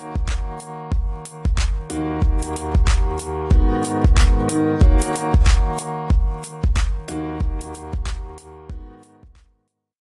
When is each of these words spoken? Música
Música 0.00 1.67